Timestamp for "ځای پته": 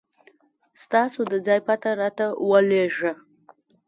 1.45-1.89